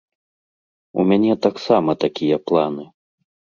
У 1.03 1.05
мяне 1.09 1.37
таксама 1.47 1.97
такія 2.07 2.43
планы. 2.49 2.91